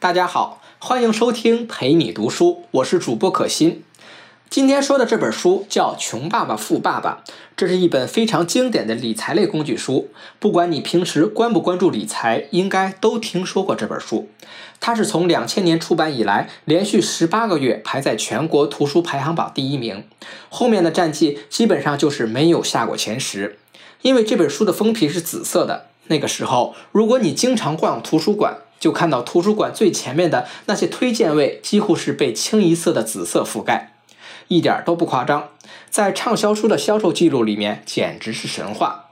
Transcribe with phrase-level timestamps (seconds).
[0.00, 3.84] 大家好，欢迎收听陪你读书，我是主播可心。
[4.48, 7.22] 今天说的这本书叫《穷爸爸富爸爸》，
[7.54, 10.08] 这是一本非常经典的理财类工具书。
[10.38, 14.30] 不管你平时关不关注理财，应该都听说过这本书。
[14.80, 20.04] 它是从两千年出版以来，连续十八个月排在全国图书排行榜第一名，
[20.48, 23.58] 后面的战绩基本上就是没有下过前十。
[24.00, 33.92] 因为这本书的封皮是紫色的，那个时候如果你经常逛图书馆，就看到图书馆最前面的那些推荐位几乎是被清一色的紫色覆盖，
[34.48, 35.50] 一点都不夸张。
[35.90, 39.10] 在畅销书的销售记录里面，简直是神话。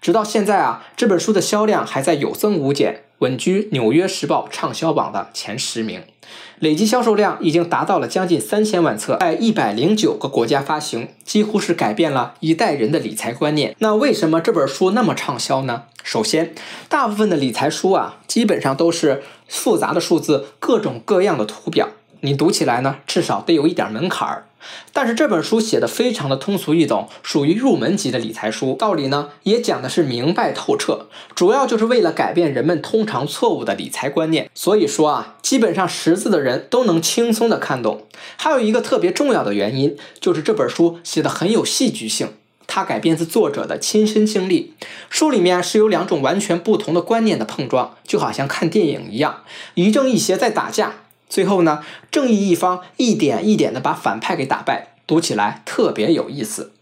[0.00, 6.02] 直到现在啊，这本书的销量还在有增无减，稳居《纽约时报》畅销榜的前十名，
[6.60, 13.74] 累计销售量已经达到了将近三千万册，在一百零九个国家发行，几乎是改变了一代人的理财观念。
[13.80, 15.86] 那为什么这本书那么畅销呢？
[16.08, 16.54] 首先，
[16.88, 24.46] 大部分的理财书啊，基本上都是复杂的数字，各种各样的图表，你读起来呢，至少得有一点门槛儿。
[24.94, 34.50] 但是这本书写的非常的通俗易懂，属于入门级的理财书，道理呢也讲的是明白透彻，主要就是为了改变人们通常错误的理财观念。
[34.54, 38.06] 所以说啊，基本上识字的人都能轻松的看懂。
[38.38, 42.32] 还有一个特别重要的原因，就是这本书写的很有戏剧性，
[42.78, 44.74] 它改编自作者的亲身经历。
[45.10, 49.42] 书里面是有两种完全不同的观念的碰撞，就好像看电影一样，
[49.74, 51.00] 一正一邪在打架。
[51.28, 56.72] 最后呢，正义一方一点一点的把反派给打败，读起来特别有意思。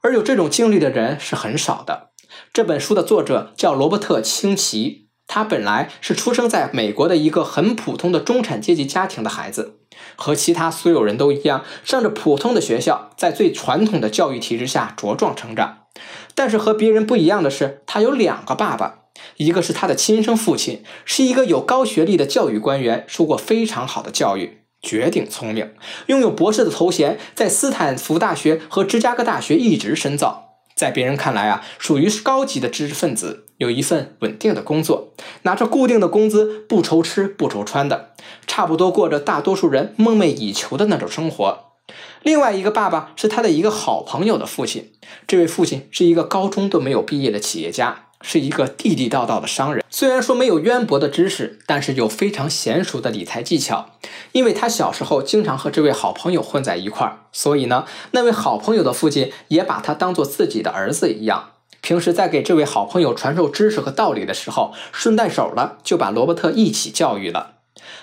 [0.00, 2.10] 而有这种经历的人是很少的。
[2.52, 9.78] 这本书的作者叫罗伯特清崎，他本来是出生在美国的一个很普通的中产阶级家庭的孩子，
[10.16, 15.86] 和其他所有人都一样，上着普通的学校，在最传统的教育体制下茁壮成长。
[16.34, 18.96] 但是和别人不一样的是，他有两个爸爸。
[19.36, 25.74] 一个是他的亲生父亲，是一个有高学历的教育官员，受过非常好的教育，绝顶聪明，
[26.06, 38.12] 拥有博士的头衔，在斯坦福大学和芝加哥大学一直深造，在别人看来啊，属于高级的知识分子，有一份稳定的工作，拿着固定的工资，不愁吃不愁穿的，
[38.46, 41.74] 差不多过着大多数人梦寐以求的那种生活。
[42.22, 44.90] 另外一个爸爸是他的一个好朋友的父亲，
[45.26, 48.06] 这位父亲是一个高中都没有毕业的企业家。
[48.20, 53.90] 是一个地地道道的商人，虽然说没有渊博的知识，但是有非常娴熟的理财技巧。
[54.32, 61.50] 因为他小时候经常和这位好朋友混在一块儿，所以呢，那位好朋友的父亲也把他当做自己的儿子一样。
[61.88, 67.52] 平时在给这位好朋友传授知识和道理的时候，顺带手了就把罗伯特一起教育了。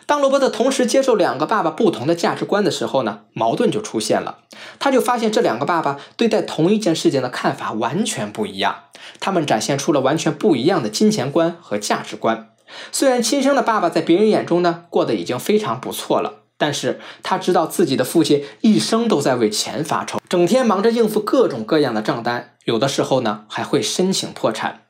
[0.08, 4.40] 当罗伯特同时接受两个爸爸不同的价值观的时候呢，矛盾就出现了。
[4.80, 8.86] 他就发现这两个爸爸对待同一件事情的看法完全不一样，
[9.20, 12.50] 他们展现出了完全不一样的金钱观和价值观。
[12.92, 24.82] 虽然亲生的爸爸在别人眼中呢过得已经非常不错了，但是他知道自己的父亲一生都在为钱发愁，整天忙着应付各种各样的账单，有的时候呢还会申请破产。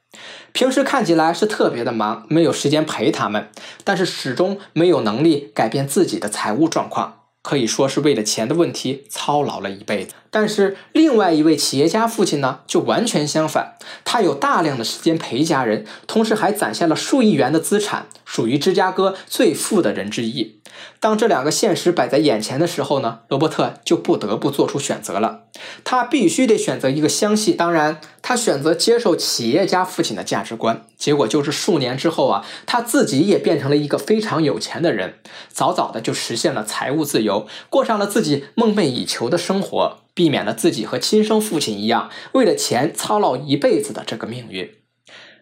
[0.53, 3.49] 平时看起来是特别的忙，没有时间陪他们，
[3.83, 10.13] 但是始终没有能力改变自己的财务状况，可以说是为了钱的问题操劳了一辈子。
[10.29, 13.75] 但是另外一位企业家父亲呢，就完全相反，
[14.05, 20.54] 他有大量的时间陪家人，同时还攒下了数亿元的资产，属于芝加哥最富的人之一。
[20.99, 25.43] 当这两个现实摆在眼前的时候呢，罗伯特就不得不做出选择了。
[25.83, 30.85] 他必须得选择一个相信，当然，他选择接受企业家父亲的价值观。
[30.97, 35.15] 结果就是数年之后啊，他自己也变成了一个非常有钱的人，
[35.49, 44.71] 早早的就实现了财务自由，过上了自己梦寐以求的生活，避免了自己和亲生父亲一样为了钱操劳一辈子的这个命运。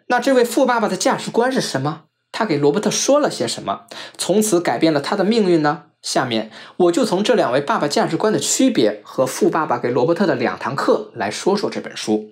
[0.07, 2.03] 那这位富爸爸的价值观是什么？
[2.33, 3.83] 他给罗伯特说了些什么，
[4.17, 5.83] 从此改变了他的命运呢？
[6.01, 12.31] 下面我就从这两位爸爸价值观的区别和富爸爸给罗伯特的两堂课来说说这本书。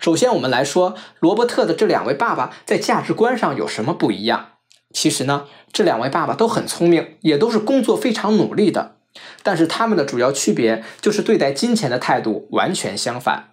[0.00, 4.48] 首先，我们来说罗伯特的这两位爸爸在价值观上有什么不一样。
[4.92, 8.96] 其实呢，这两位爸爸都很聪明，也都是工作非常努力的，
[9.44, 13.50] 但是他们的主要区别就是对待金钱的态度完全相反。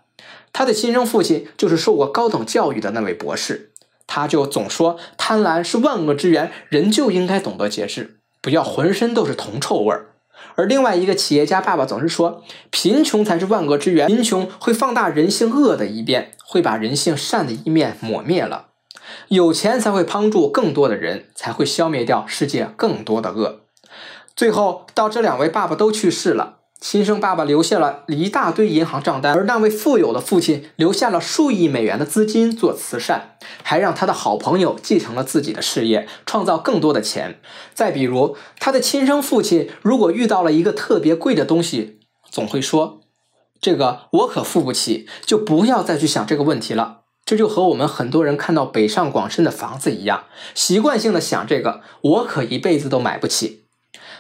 [0.52, 3.69] 他的亲生父亲就是受过高等教育的那位博士。
[4.12, 10.08] 他就总说贪婪是万恶之源，人就应该懂得节制，不要浑身都是铜臭味儿。
[10.56, 18.70] 而另外一个企业家爸爸总是说，贫穷才是万恶之源，贫穷会放大人性恶的一面，会把人性善的一面抹灭了。
[19.28, 23.62] 有钱才会帮助更多的人，才会消灭掉世界更多的恶。
[24.36, 37.42] 最后到这两位爸爸都去世了，亲生爸爸留下了一大堆银行账单，而那位富有的父亲留下了数亿美元的资金做慈善，还让他的好朋友继承了自己的事业，创造更多的钱。
[37.74, 42.00] 再比如，他的亲生父亲如果遇到了一个特别贵的东西，
[42.32, 43.02] 总会说
[43.60, 50.24] ：“这个我可付不起，就不要再去想这个问题了。”这就和我们很多人看到北上广深的房子一样，
[50.56, 53.66] 习惯性的想这个，我可一辈子都买不起。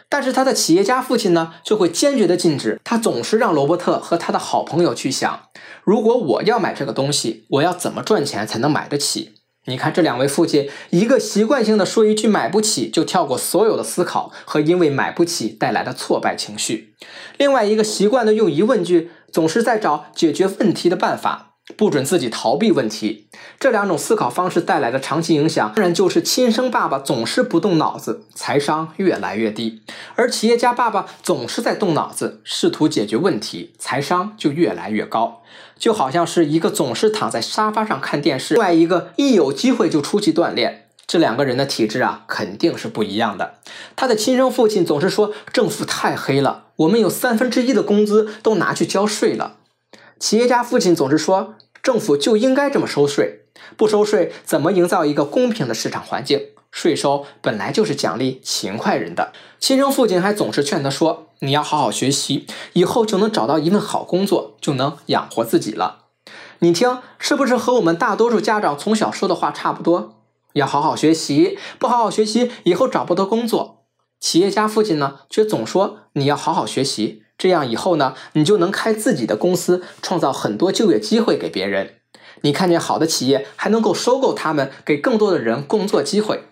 [0.09, 2.81] 但是他的企业家父亲呢，就会坚决的禁止。
[2.83, 5.43] 他总是让罗伯特和他的好朋友去想：
[5.83, 9.33] 如果我要买这个东西，我要怎么赚钱才能买得起？
[9.65, 16.95] 你看这两位父亲，一个习惯性的说一句“买不起”，就跳过所有的思考和因为买不起带来的挫败情绪；
[17.37, 21.48] 另外一个习惯的用疑问句，总是在找解决问题的办法。
[21.77, 23.27] 不准自己逃避问题，
[23.59, 29.81] 这两种思考方式带来的长期影响，当然就是亲生爸爸总是不动脑子，财商越来越低；
[30.15, 35.41] 而企业家爸爸总是在动脑子，试图解决问题，财商就越来越高。
[35.77, 43.55] 就好像是一个总是躺在沙发上看电视，另外一个一有机会就出去锻炼，这两个人的体质啊，肯定是不一样的。
[43.95, 49.58] 他的亲生父亲总是说政府太黑了，我们有三分之一的工资都拿去交税了。
[50.19, 53.45] 企业家父亲总是说，政府就应该这么收税，
[53.77, 56.47] 不收税怎么营造一个公平的市场环境？
[56.71, 59.31] 税收本来就是奖励勤快人的。
[59.59, 66.05] 亲生父亲还总是劝他说：“你要好好学习，以后就能找到一份好工作，就能养活自己了。”
[66.59, 70.17] 你听，是不是和我们大多数家长从小说的话差不多？
[70.53, 73.85] 要好好学习，不好好学习，以后找不到工作。
[74.19, 77.23] 企业家父亲呢，却总说你要好好学习。
[77.39, 81.95] 这样以后呢，你就能开自己的公司，创造很多就业机会给别人。
[82.41, 86.43] 你看见好的企业，还能够收购他们，给更多的人工作机会。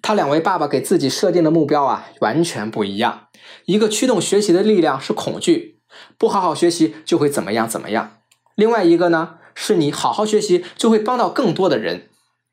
[0.00, 3.28] 他两位爸爸给自己设定的目标啊，完全不一样。
[3.66, 5.80] 一个驱动学习的力量是恐惧，
[6.16, 8.18] 不好好学习就会怎么样怎么样。
[8.54, 12.08] 另外一个呢，是你好好学习就会帮到更多的人。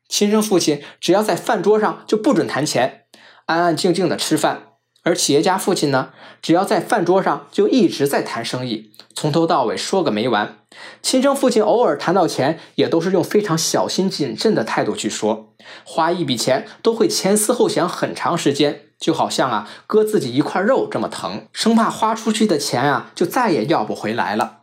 [0.06, 3.06] 亲生父亲只要在饭桌上就不准谈钱，
[3.46, 4.73] 安安静静的吃饭。
[5.04, 6.10] 而企业家父亲呢，
[6.40, 10.56] 只要在饭桌上就一直在谈生意，从头到尾说个没完。
[11.02, 15.52] 亲生父亲偶尔谈到钱，也都是用非常小心谨慎的态度去说，
[15.84, 24.60] 花一笔钱都会前思后想很长时间，就好像啊割自己一块肉这么疼，生怕花出去的钱啊就再也要不回来了。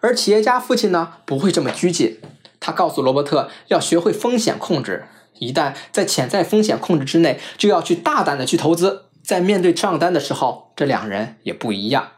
[0.00, 2.18] 而企业家父亲呢，不会这么拘谨，
[2.60, 5.06] 他告诉罗伯特要学会风险控制，
[5.38, 9.06] 一旦在潜在风险控制之内，就要去大胆的去投资。
[9.28, 12.12] 在面对账单的时候，这两人也不一样。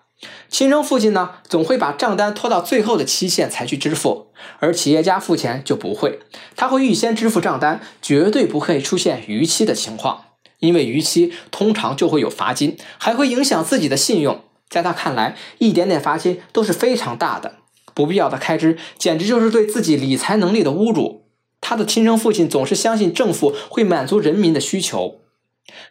[0.48, 4.28] 亲生父亲呢，总会把账单拖到最后的期限才去支付，
[4.60, 6.20] 而企业家付钱就不会，
[6.54, 10.26] 他会预先支付账单，绝对不会出现逾期的情况，
[10.60, 14.44] 因为逾期通常就会有罚金，还会影响自己的信用。
[14.68, 17.56] 在他看来，一点点罚金都是非常大的，
[17.92, 21.24] 不必要的开支简直就是对自己理财能力的侮辱。
[21.60, 25.19] 他的亲生父亲总是相信政府会满足人民的需求。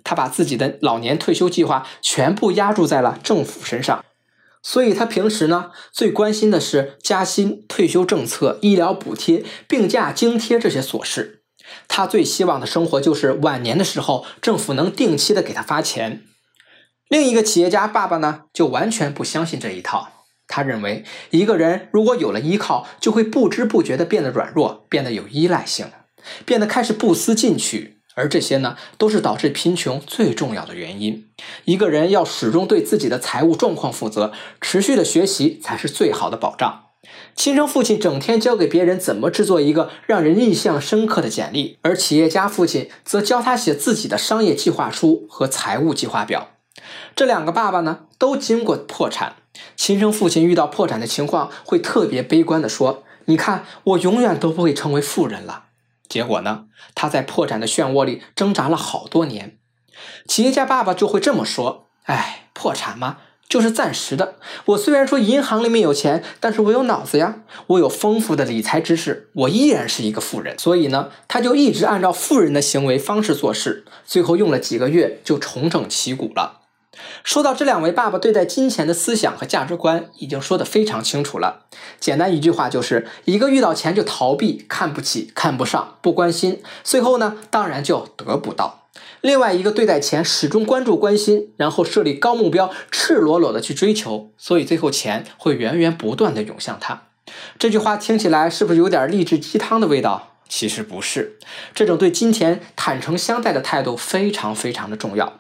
[0.04, 4.04] 他把自己的老年退休计划全部压注在了政府身上，
[4.62, 11.44] 所以他平时呢最关心的是加薪、退休政策、医疗补贴、病假津贴这些琐事。
[11.88, 16.24] 他最希望的生活就是晚年的时候政府能定期的给他发钱。
[17.08, 25.92] 另一个企业家爸爸呢就完全不相信这一套，他认为一个人如果有了依靠，就会不知不觉的变得软弱，变得有依赖性，
[26.46, 27.99] 变得开始不思进取。
[28.20, 31.26] 而这些呢，都是导致贫穷最重要的原因。
[31.64, 36.88] 一个人要始终对自己的财务状况负责，持续的学习才是最好的保障。
[37.36, 46.50] 亲生父亲整天教给别人怎么制作一个让人印象深刻的简历，而企业家父亲则教他写自己的商业计划书和财务计划表。
[47.16, 49.38] 这两个爸爸呢，都经过破产。
[49.76, 55.64] 亲生父亲遇到破产的情况，会特别悲观的说：“你看，我永远都不会成为富人了。”
[56.10, 56.66] 结果呢？
[56.96, 59.58] 他在破产的漩涡里挣扎了好多年。
[60.28, 64.36] 企业家爸爸就会这么说：“哎，破产嘛，就是暂时的。
[64.66, 70.58] 我虽然说银行里面有钱，但是我有脑子呀，我有丰富的理财知识，我依然是一个富人。
[70.58, 76.59] 所以呢，他就一直按照富人的行为方式做事，最后用了几个月就重整旗鼓了。”
[77.24, 81.66] 说到这两位爸爸对待金钱的思想和价值观，已经说得非常清楚了。
[82.00, 88.88] 简单一句话就是：一个遇到钱就逃避、看不起、看不上、不关心，最后呢，当然就得不到；
[89.22, 97.04] 另外一个对待钱始终关注、关心，然后设立高目标，赤裸裸的去追求，所以最后钱会源源不断的涌向他。
[97.58, 100.36] 这句话听起来是不是有点励志鸡汤的味道？
[100.50, 101.38] 其实不是，
[101.76, 105.40] 这种对金钱坦诚相待的态度非常非常的重要。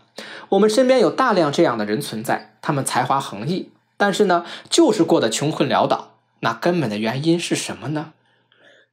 [0.49, 6.15] 我们身边有大量这样的人存在，他们才华横溢，但是呢，就是过得穷困潦倒。
[6.41, 8.13] 那根本的原因是什么呢？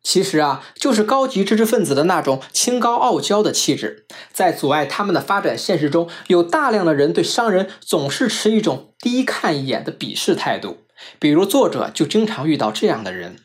[0.03, 5.59] 其实啊，就是高级知识分子的那种清高傲娇的气质，在阻碍他们的发展。
[5.59, 10.79] 现实中有大量的人对商人总是持一种低看一眼的鄙视态度。
[11.19, 13.37] 比如作者就经常遇到这样的人。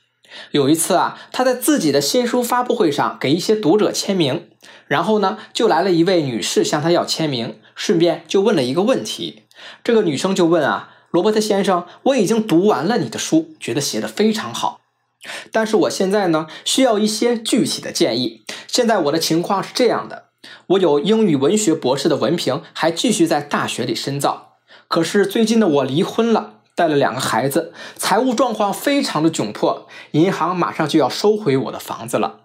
[0.51, 4.50] 有一次啊，他在自己的新书发布会上给一些读者签名，
[4.88, 9.44] 然后呢，就来了一位女士向他要签名，顺便就问了一个问题。
[9.84, 14.80] 这个女生就问啊，罗伯特先生，我已经读完了你的书，觉得写的非常好。
[15.51, 18.44] 但是我现在呢，需要一些具体的建议。
[18.68, 20.25] 现在我的情况是这样的：
[20.68, 24.54] 我有英语文学博士的文凭，还继续在大学里深造。
[24.88, 32.40] 可是最近的，我离婚了，带了两个孩子，财务状况非常的窘迫，银行马上就要收回我的房子了。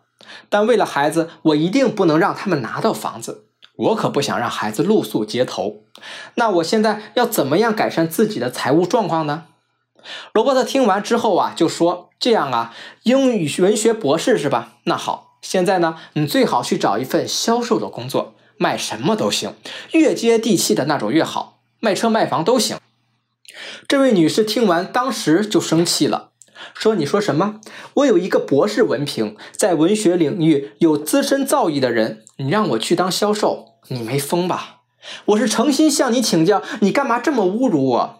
[0.51, 3.46] 但为了孩子，我一定不能让他们拿到房子。
[3.77, 5.85] 我可不想让孩子露宿街头。
[6.35, 9.45] 那我现在要怎么样改善自己的财务状况呢？
[10.33, 14.75] 罗伯特听完之后啊，就说：“这样啊，英语文学博士是吧？
[14.85, 19.55] 那好，现在呢，你最好去找一份销售的工作，卖什么都行，
[19.93, 22.79] 越接地气的那种越好，卖车卖房都行。”
[23.89, 26.31] 这位女士听完，当时就生气了，
[26.75, 27.61] 说：“你说什么？
[27.95, 34.81] 我有一个博士文凭，在文学领域有资深造诣的人，你让我去当销售，你没疯吧？
[35.27, 38.19] 我是诚心向你请教，你干嘛这么侮辱我？”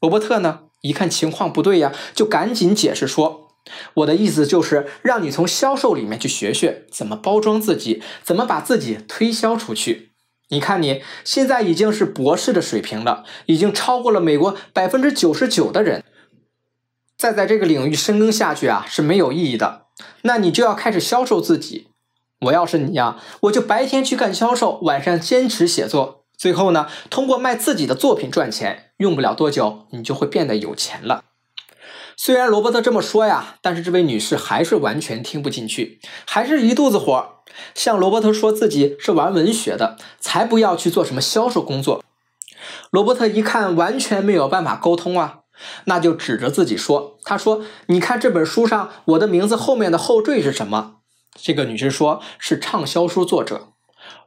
[0.00, 0.60] 罗伯特呢？
[0.82, 3.48] 一看情况不对呀，就赶紧解释说
[3.94, 10.12] ：“我的意思就是让你从销售里面去学学怎么包装自己，怎么把自己推销出去。
[10.50, 16.04] 你看你现在已经是博士的水平了，已经超过了美国百分之九十九的人。
[17.18, 19.86] 再在这个领域深耕下去啊是没有意义的。
[20.22, 21.88] 那你就要开始销售自己。
[22.42, 31.24] 我要是你呀，我就白天去干销售，晚上坚持写作。”最后呢，通过卖自己的作品赚钱，用不了多久，你就会变得有钱了。
[32.16, 37.42] 虽然罗伯特这么说呀，但是这位女士还是完全听不进去，还是一肚子火，
[37.74, 42.04] 向罗伯特说自己是玩文学的，才不要去做什么销售工作。
[42.92, 45.40] 罗伯特一看完全没有办法沟通啊，
[45.84, 50.96] 那就指着自己说：“他说，你看这本书上我的名字后面的后缀是什么？”
[51.40, 53.68] 这个女士说：“是畅销书作者。”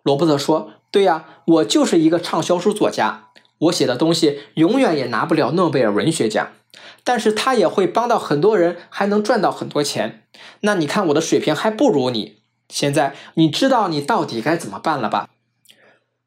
[0.04, 0.72] 罗伯特说。
[0.94, 6.50] 对呀，我就是一个畅销书作家，我写的东西永远也拿不了诺贝尔文学奖，
[7.06, 10.24] 但是他也会帮到很多人，还能赚到很多钱。
[10.60, 12.40] 那你看我的水平还不如你。
[12.68, 15.30] 现在你知道你到底该怎么办了吧？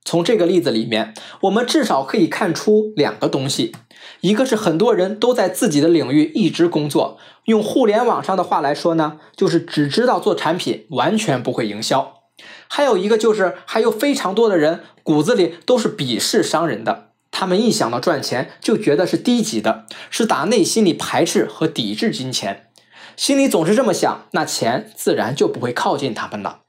[0.05, 3.75] 从这个例子里面，我们至少可以看出两个东西：
[4.21, 12.21] 一个是很多人都在自己的领域一直工作，用互联网上的话来说呢，就是只知道做产品，完全不会营销。
[12.69, 22.69] 还有一个就是，还有非常多的人骨子里都是鄙视商人的，他们一想到赚钱就觉得是低级的，是打内心里排斥和抵制金钱，
[23.17, 26.61] 心里总是这么想，那钱自然就不会靠近他们了。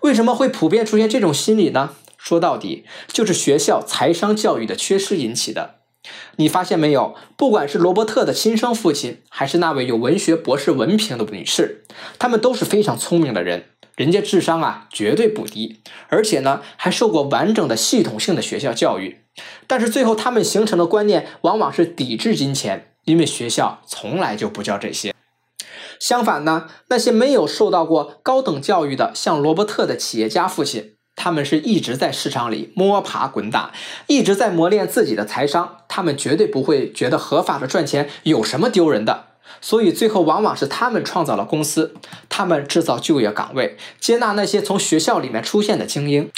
[0.00, 1.90] 为什么会普遍出现这种心理呢？
[2.28, 5.76] 说到底，就是学校财商教育的缺失引起的。
[6.36, 7.14] 你发现没有？
[7.38, 11.86] 不管是罗伯特的亲生父亲，还是那位有文学博士文凭的女士，
[12.18, 13.70] 他们都是非常聪明的人。
[13.96, 19.22] 人家智商啊绝对不低，而且呢还受过完整的系统性的学校教育，
[19.66, 25.14] 但是最后他们形成的观念往往是抵制金钱，因为学校从来就不教这些。
[25.98, 33.72] 相反呢，那些没有受到过高等教育的，像罗伯特的企业家父亲，他们是一直在市场里摸爬滚打，
[34.06, 39.24] 一直在磨练自己的财商，他们绝对不会觉得合法的赚钱有什么丢人的。
[39.60, 41.96] 所以最后往往是他们创造了公司，
[42.28, 46.30] 他们制造就业岗位，接纳那些从学校里面出现的精英。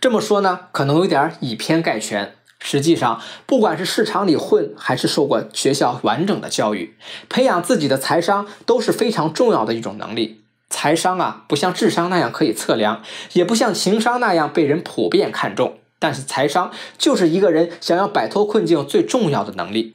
[0.00, 2.36] 这么说呢，可能有点以偏概全。
[2.60, 6.96] 实际上，不管是市场里混，还是受过学校完整的教育，
[7.28, 10.42] 培养自己的财商都是非常重要的一种能力。
[10.70, 15.78] 财商啊，不像智商那样可以测量，也不像情商那样被人普遍看重。
[15.98, 19.94] 但是财商就是一个人想要摆脱困境最重要的能力。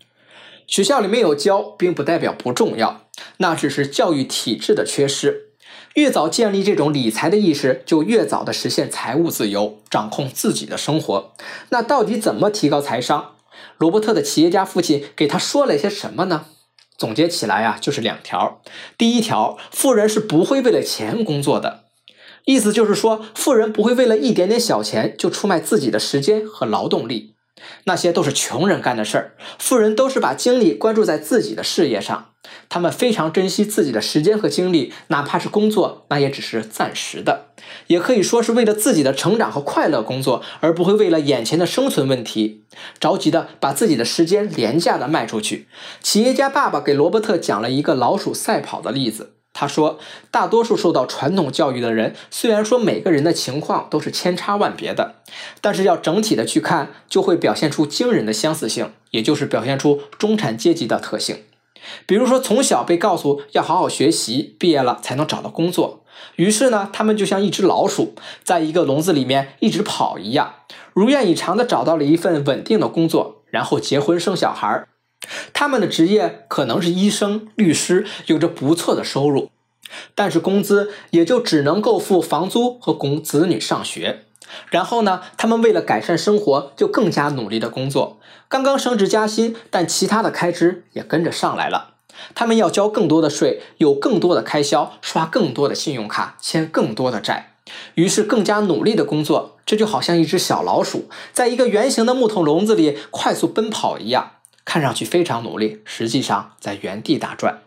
[0.67, 3.01] 学校里没有教，并不代表不重要，
[3.37, 5.49] 那只是教育体制的缺失。
[5.93, 11.33] 越早建立这种理财的意识，就越早的实现财务自由，掌控自己的生活。
[11.69, 13.35] 那到底怎么提高财商？
[13.77, 16.45] 罗伯特的企业家父亲给他说了些什么呢？
[16.97, 18.61] 总结起来啊，就是两条。
[18.97, 21.85] 第一条，富人是不会为了钱工作的，
[22.45, 27.32] 意思就是说，富人不会为了一点点小钱就出卖自己的时间和劳动力。
[27.85, 32.29] 那些都是穷人干的事儿，富人都是把精力关注在自己的事业上，
[32.69, 37.47] 他们非常珍惜自己的时间和精力，哪怕是工作，那也只是暂时的，
[37.87, 42.63] 也可以说是为了自己的成长和快乐工作，而不会为了眼前的生存问题
[42.99, 45.67] 着急的把自己的时间廉价的卖出去。
[46.01, 49.35] 企业家爸爸给罗伯特讲了一个老鼠赛跑的例子。
[49.53, 49.99] 他说
[50.31, 55.15] ：“大多数受到传统教育的人，虽然说每个人的情况都是千差万别的，
[55.61, 61.43] 但是要整体的去看，就会表现出惊人的相似性，也就是表现出中产阶级的特性。
[62.07, 66.03] 比如说，从小被告诉要好好学习，毕业了才能找到工作，
[66.37, 70.55] 于是呢，他们就像一只老鼠，在一个笼子里面一直跑一样，
[70.93, 74.87] 如愿以偿的找到了一份稳定的工作，然后结婚生小孩。”
[75.53, 79.49] 他们的职业可能是医生、律师，有着不错的收入，
[80.15, 84.25] 但是工资也就只能够付房租和供子女上学。
[84.69, 88.19] 然后呢，他们为了改善生活，就更加努力的工作。
[88.47, 91.95] 刚刚升职加薪，但其他的开支也跟着上来了。
[92.35, 97.55] 他们要交更多的税，有更多的开销，刷更多的信用卡，欠更多的债，
[97.95, 99.57] 于是更加努力的工作。
[99.65, 104.32] 这就好像一只小老鼠在一个圆形的木头笼子里快速奔跑一样。
[104.65, 107.61] 看上去非常努力，实际上在原地打转。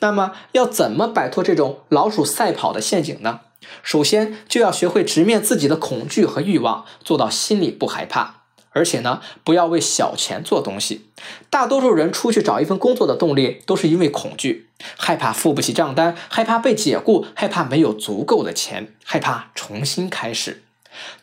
[0.00, 3.40] 那么，要怎么摆脱这种老鼠赛跑的陷阱呢？
[3.82, 8.42] 首先，就要学会直面自己的恐惧和欲望，做到心里不害怕。
[8.74, 11.10] 而且呢，不要为小钱做东西。
[11.50, 20.62] 大多数人出去找一份工作的动力，都是因为恐惧，害怕付不起账单，害怕被解雇，害怕没有足够的钱，害怕重新开始。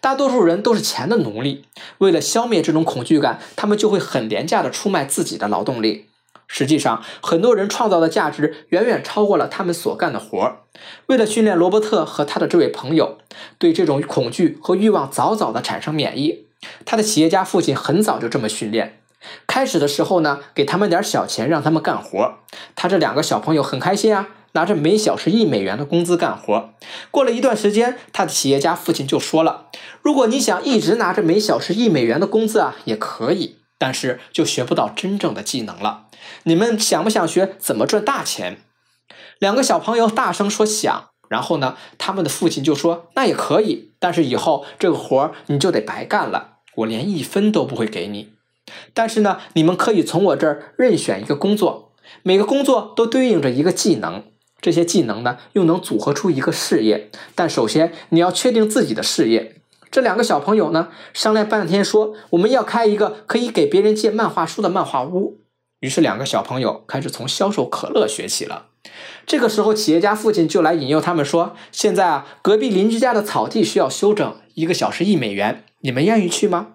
[0.02, 1.66] 大多数人都是钱的奴隶，
[2.00, 6.06] 为了消灭这种恐惧感，他们就会很廉价的出卖自己的劳动力。
[6.48, 10.62] 实际上，很多人创造的价值远远超过了他们所干的活儿。
[11.06, 13.20] 为了训练罗伯特和他的这位朋友
[13.60, 16.46] 对这种恐惧和欲望早早的产生免疫，
[16.86, 19.00] 他的企业家父亲很早就这么训练。
[19.46, 22.36] 开始的时候呢，给他们点小钱让他们干活，
[22.76, 24.30] 他这两个小朋友很开心啊。
[24.54, 26.74] 拿着每小时一美元的工资干活，
[27.12, 29.68] 过了一段时间，他的企业家父亲就说了
[30.02, 36.08] ：“如果你想一直拿着每小时一美元的工资啊，也可以，但是就学不到真正的技能了。
[36.44, 38.58] 你们想不想学怎么赚大钱？”
[39.40, 41.06] 两个小朋友大声说想。
[41.30, 48.34] 然后呢，他们的父亲就说：“那也可以，但是以后这个活你就得白干了，我连一分都不会给你。
[48.96, 51.92] 但是呢，你们可以从我这儿任选一个工作，
[52.24, 54.24] 每个工作都对应着一个技能。”
[54.62, 57.10] 这些技能呢，又能组合出一个事业。
[57.36, 59.62] 但首先你要确定自己的事业。
[59.92, 65.40] 这两个小朋友呢，商量半天说，我们要开一个可以给别人借漫画书的漫画屋。
[65.80, 68.66] 于是两个小朋友开始从销售可乐学起了。
[69.26, 76.68] 这个时候，企业家父亲就来引诱他们说：“现在啊，隔壁邻居家的草地需要修整，一个小时一美元，你们愿意去吗？”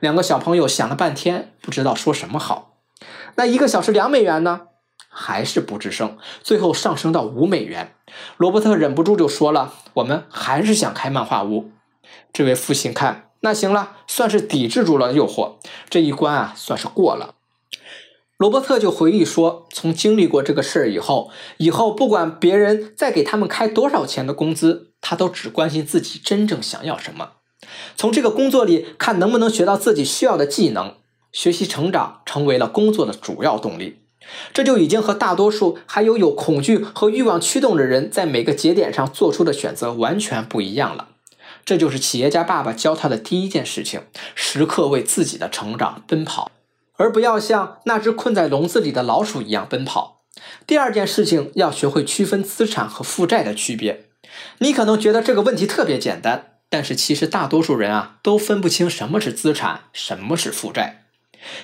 [0.00, 2.78] 两个小朋友想了半天，不知道说什么好。
[3.34, 4.62] 那一个小时两美元呢？
[5.14, 7.94] 还是不吱声，最后上升到五美元。
[8.36, 11.70] 罗伯特忍不住就说了：“我们还是想开漫画屋。”
[12.32, 15.54] 这位父亲看，那行了，算是抵制住了诱惑，
[15.88, 17.34] 这一关啊，算是过了。
[18.36, 27.34] 罗伯特就回忆说：“从经历过这个事儿以后，以后不管别人再给他们开多少钱的工资，他都只关心自己真正想要什么，
[27.96, 30.96] 从这个工作里看能不能学到自己需要的技能，
[31.32, 34.00] 学习成长成为了工作的主要动力。”
[34.52, 41.08] 这就已经和大多数还有有恐惧和欲望驱动的人在每个节点上做出的选择完全不一样了。
[41.64, 44.02] 这就是企业家爸爸教他的第一件事情：
[44.34, 46.50] 时刻为自己的成长奔跑，
[46.96, 50.22] 而不要像那只困在笼子里的老鼠一样奔跑。
[50.66, 54.06] 第二件事情要学会区分资产和负债的区别。
[54.58, 61.03] 你可能觉得这个问题特别简单，但是其实大多数人啊都分不清什么是资产，什么是负债。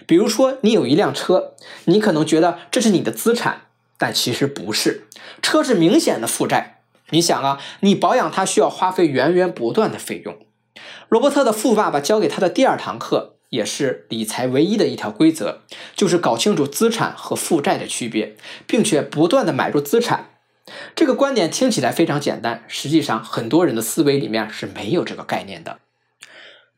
[0.07, 3.63] 比如说，你有一辆车，你可能觉得这是你的资产，
[3.99, 5.07] 但其实不是，
[5.43, 6.83] 车是明显的负债。
[7.11, 10.39] 你想啊，你保养它需要花费源源不断的费用。
[11.09, 15.63] 罗伯特的富爸爸教给他的第二堂课，也是理财唯一的一条规则，
[15.97, 20.31] 就是搞清楚资产和负债的区别，并且不断的买入资产。
[20.95, 25.79] 这个观点听起来非常简单，实际上很多人的思维里面是没有这个概念的。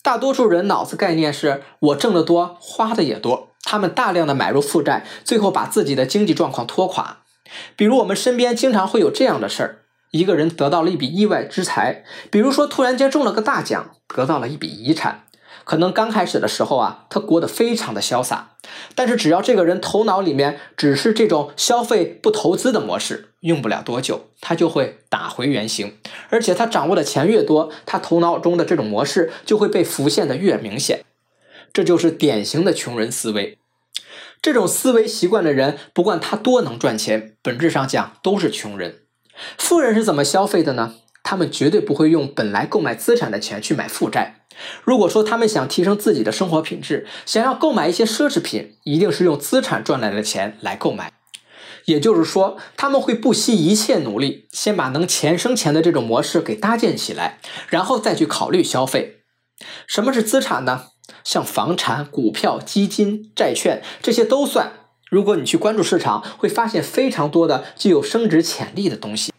[0.02, 3.50] 大多数人脑子概念是我挣得多，花的也多。
[3.62, 7.18] 他们大量的买入负债，最后把自己的经济状况拖垮。
[7.76, 9.78] 比如我们身边经常会有这样的事儿：
[10.10, 15.22] 一个人得到了一笔意外之财，比如说突然间中了个大奖，得到了一笔遗产。
[15.64, 18.56] 可能刚开始的时候啊，他过得非常的潇洒，
[18.96, 25.98] 但是只要这个人头脑里面只是这种消费不投资的模式，用不了多久，他就会打回原形。
[26.30, 31.04] 而且他掌握的钱越多，他头脑中的这种模式就会被浮现的越明显。
[31.72, 33.58] 这就是典型的穷人思维。
[34.40, 39.00] 这种思维习惯的人，不管他多能赚钱，本质上讲都是穷人。
[39.56, 40.96] 富人是怎么消费的呢？
[41.22, 44.40] 他们绝对不会用本来购买资产的钱去买负债。
[44.82, 51.12] 如果说他们想提升自己的生活品质，想要购买一些奢侈品，一定是用资产赚来的钱来购买。
[51.86, 59.22] 也就是说，他们会不惜一切努力，先把能钱生钱的这种模式给搭建起来，然后再去考虑消费。
[59.86, 60.86] 什么是资产呢？
[61.24, 64.72] 像房产、股票、基金、债券这些都算。
[65.08, 69.32] 如果你去关注市场，会发现非常多的具有升值潜力的东西。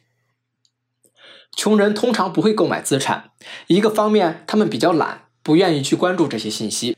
[1.55, 3.31] 穷人通常不会购买资产，
[3.67, 6.97] 一个方面他们比较懒，不愿意去关注这些信息。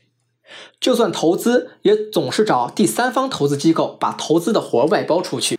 [0.80, 5.58] 就算投资，也总是找第三方投资机构把投资的活外包出去。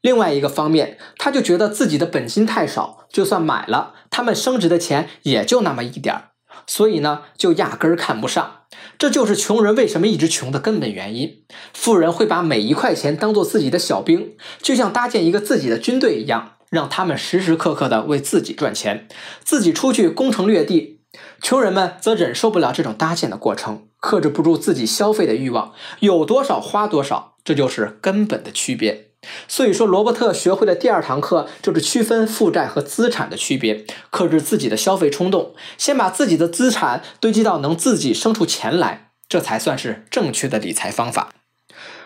[0.00, 6.30] 另外一个方面，他就觉得自己的本金太少，就算买了，他们升值的钱也就那么一点儿，
[6.66, 8.54] 所以呢，就压根儿看不上。
[8.96, 11.42] 这就是穷人为什么一直穷的根本原因。
[11.74, 19.08] 富人会把每一块钱当做自己的小兵，就像搭建一个自己的军队一样，让他们时时刻刻的为自己赚钱，
[19.42, 20.97] 自己出去攻城略地。
[21.40, 29.06] 穷人们则忍受不了这种搭建的过程，克制不住自己消费的欲望，有多少花多少，这就是根本的区别。
[29.48, 41.30] 所以说，罗伯特学会的第二堂课就是区分负债和资产的区别，克制自己的消费冲动，先把自己的资产堆积到能自己生出钱来，这才算是正确的理财方法。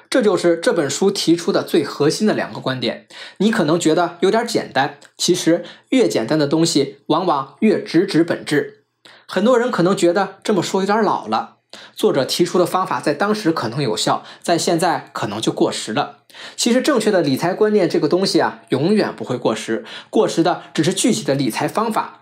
[0.08, 3.06] 这就是这本书提出的最核心的两个观点。
[3.38, 8.81] 你可能觉得有点简单，其实越简单的东西，往往越直指本质。
[9.34, 11.56] 很多人可能觉得这么说有点老了。
[11.96, 16.18] 作者提出的方法在当时可能有效，在现在可能就过时了。
[16.54, 22.21] 其实，正确的理财观念这个东西啊，永远不会过时，过时的只是具体的理财方法。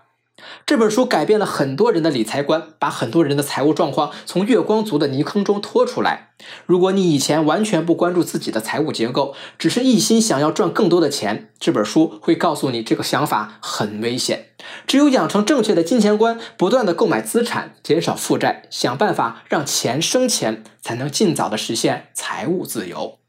[0.65, 6.29] 这本书改变了很多人的理财观，把很多人的财务状况从月光族的泥坑中拖出来。
[6.65, 14.47] 如果你以前完全不关注自己的财务结构，只是一心想要赚更多的钱，这本书会告诉你这个想法很危险。
[14.87, 23.20] 只有养成正确的金钱观，不断的购买资产，减少负债，想办法让钱生钱，才能尽早的实现财务自由。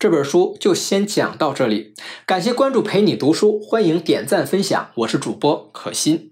[0.00, 1.92] 这本书就先讲到这里，
[2.24, 6.29] 感谢关注陪你读书，欢迎点赞分享，我是主播可心。